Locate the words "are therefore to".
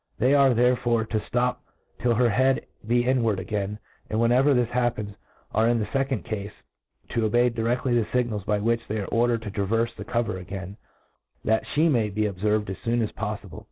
0.33-1.19